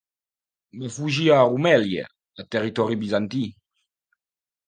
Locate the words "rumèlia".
1.49-2.07